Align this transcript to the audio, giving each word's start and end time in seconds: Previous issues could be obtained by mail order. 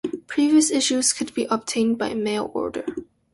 Previous 0.25 0.71
issues 0.71 1.13
could 1.13 1.31
be 1.35 1.45
obtained 1.45 1.99
by 1.99 2.15
mail 2.15 2.49
order. 2.55 2.83